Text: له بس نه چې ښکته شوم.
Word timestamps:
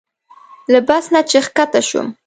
له 0.71 0.79
بس 0.87 1.05
نه 1.13 1.21
چې 1.29 1.37
ښکته 1.45 1.81
شوم. 1.87 2.07